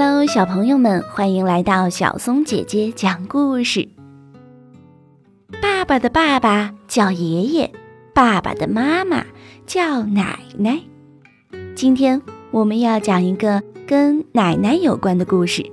[0.00, 3.88] Hello，小朋友们，欢迎来到小松姐姐讲故事。
[5.60, 7.72] 爸爸的爸爸叫爷爷，
[8.14, 9.26] 爸爸的妈妈
[9.66, 10.80] 叫奶奶。
[11.74, 15.68] 今天我们要讲一个跟奶奶有关的故事。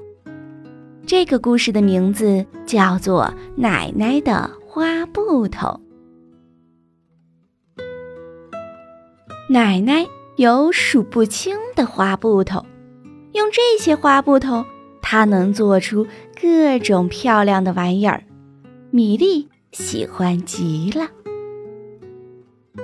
[1.06, 5.80] 这个故事的名字叫做《奶奶的花布头》。
[9.52, 10.04] 奶奶
[10.38, 12.66] 有数不清的花布头。
[13.36, 14.66] 用这些花布头，
[15.02, 16.08] 它能做出
[16.42, 18.24] 各种漂亮的玩意儿。
[18.92, 21.10] 米粒喜欢极了。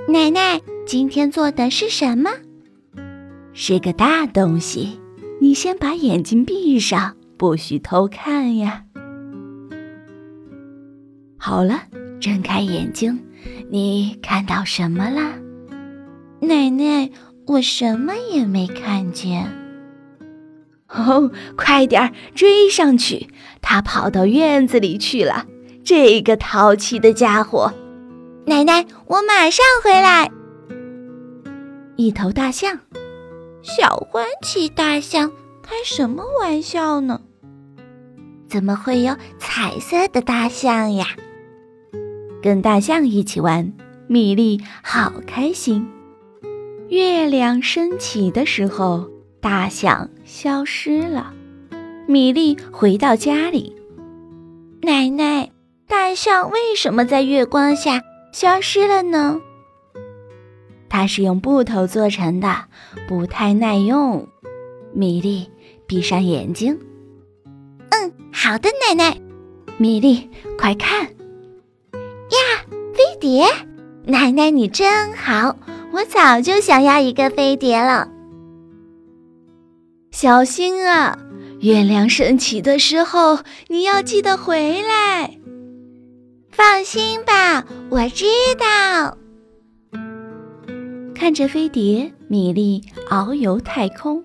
[0.09, 2.29] 奶奶，今天做的是什么？
[3.53, 4.99] 是个大东西。
[5.39, 8.83] 你先把眼睛闭上，不许偷看呀。
[11.37, 11.83] 好了，
[12.19, 13.17] 睁开眼睛，
[13.69, 15.21] 你看到什么了？
[16.41, 17.09] 奶奶，
[17.47, 19.49] 我什么也没看见。
[20.93, 23.29] 哦，快点儿追上去！
[23.61, 25.45] 他跑到院子里去了。
[25.83, 27.73] 这个淘气的家伙，
[28.45, 30.29] 奶奶，我马上回来。
[31.95, 32.79] 一头大象，
[33.61, 35.31] 小欢骑大象，
[35.63, 37.21] 开什么玩笑呢？
[38.49, 41.07] 怎么会有彩色的大象呀？
[42.43, 43.71] 跟大象一起玩，
[44.07, 45.87] 米粒好开心。
[46.89, 49.09] 月亮升起的时候。
[49.41, 51.33] 大象消失了，
[52.07, 53.75] 米粒回到家里。
[54.83, 55.49] 奶奶，
[55.87, 59.41] 大象为什么在月光下消失了呢？
[60.87, 62.65] 它是用布头做成的，
[63.07, 64.27] 不太耐用。
[64.93, 65.49] 米粒，
[65.87, 66.77] 闭上眼睛。
[67.89, 69.17] 嗯，好的，奶奶。
[69.77, 71.01] 米莉，快看！
[71.01, 72.37] 呀，
[72.93, 73.47] 飞碟！
[74.05, 75.55] 奶奶你真好，
[75.91, 78.07] 我早就想要一个飞碟了。
[80.11, 81.17] 小心啊！
[81.61, 85.37] 月亮升起的时候，你要记得回来。
[86.51, 88.25] 放心吧，我知
[88.59, 89.17] 道。
[91.15, 94.23] 看着飞碟，米粒遨游太空。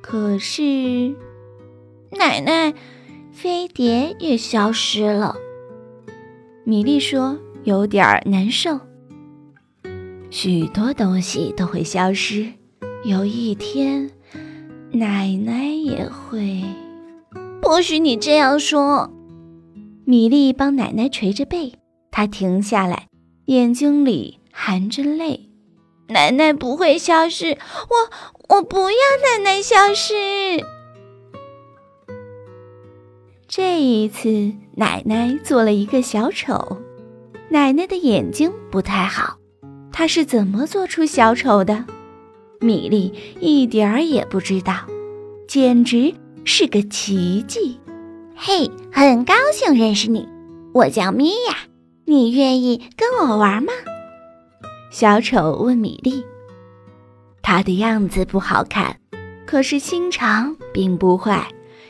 [0.00, 0.62] 可是，
[2.12, 2.72] 奶奶，
[3.32, 5.34] 飞碟也消失了。
[6.64, 8.78] 米粒说：“有点难受。
[10.30, 12.52] 许多东西都会消失，
[13.04, 14.08] 有一天。”
[14.94, 16.62] 奶奶也会，
[17.62, 19.10] 不许你这样说。
[20.04, 21.72] 米粒帮奶奶捶着背，
[22.10, 23.08] 她停下来，
[23.46, 25.48] 眼睛里含着泪。
[26.08, 27.56] 奶奶不会消失，
[27.88, 30.12] 我我不要奶奶消失。
[33.48, 36.76] 这一次，奶奶做了一个小丑。
[37.48, 39.38] 奶奶的眼睛不太好，
[39.90, 41.86] 她是怎么做出小丑的？
[42.62, 44.74] 米粒一点儿也不知道，
[45.48, 46.14] 简直
[46.44, 47.78] 是个奇迹。
[48.36, 50.26] 嘿，很高兴认识你，
[50.72, 51.56] 我叫米娅，
[52.06, 53.72] 你愿意跟我玩吗？
[54.90, 56.24] 小丑问米粒。
[57.42, 58.96] 他的样子不好看，
[59.46, 61.48] 可是心肠并不坏。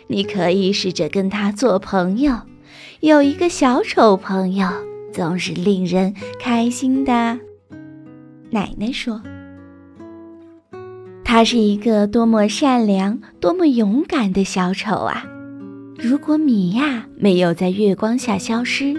[0.08, 2.34] 你可以试着跟他做朋友。
[3.00, 4.68] 有一个小丑朋友，
[5.12, 7.38] 总是令人开心的。
[8.50, 9.22] 奶奶说。
[11.32, 15.24] 他是一个多么善良、多么勇敢的小丑啊！
[15.96, 18.94] 如果米娅没有在月光下消失，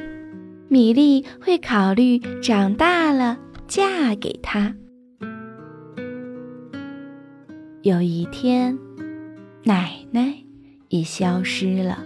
[0.68, 4.74] 米莉会考虑长大了嫁给他。
[7.84, 8.76] 有一天，
[9.64, 10.34] 奶奶
[10.90, 12.04] 也消失了。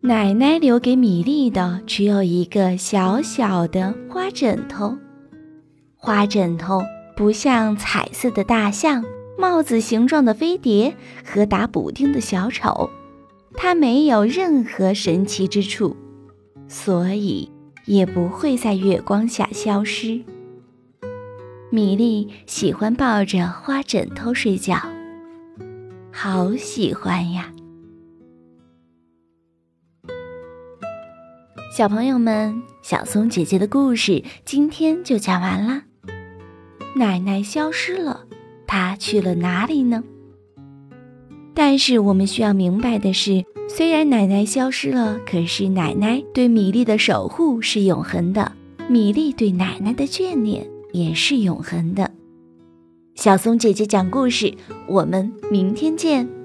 [0.00, 4.96] 奶奶留给米莉的只有一个小小的花枕头，
[5.96, 6.80] 花枕头。
[7.16, 9.02] 不像彩色的大象、
[9.38, 10.94] 帽子形状的飞碟
[11.24, 12.90] 和打补丁的小丑，
[13.54, 15.96] 它没有任何神奇之处，
[16.68, 17.50] 所以
[17.86, 20.22] 也不会在月光下消失。
[21.70, 24.78] 米莉喜欢抱着花枕头睡觉，
[26.12, 27.50] 好喜欢呀！
[31.74, 35.84] 小朋友们，小松姐姐的故事今天就讲完啦。
[36.96, 38.24] 奶奶消失了，
[38.66, 40.02] 她去了哪里呢？
[41.52, 48.52] 但是我们需要明白的是，虽然奶奶消失了，可是奶奶对米粒的守护是永恒的，
[48.88, 52.10] 米粒对奶奶的眷恋也是永恒的。
[53.14, 54.54] 小松姐姐讲故事，
[54.88, 56.35] 我们明天见。